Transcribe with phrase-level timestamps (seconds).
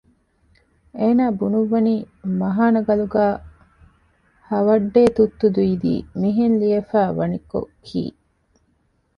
[0.99, 1.95] އޭނާ ބުނުއްވަނީ
[2.41, 3.35] މަހާނަ ގަލުގައި
[4.49, 8.01] ‘ހަވައްޑޭ ތުއްތު ދީދީ’ މިހެން ލިޔެވިފައި ވަނިކޮށް ކީ